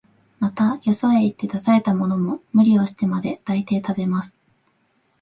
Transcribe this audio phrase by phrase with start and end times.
[0.39, 4.35] また、よそへ行って出されたものも、無理をしてまで、大抵食べます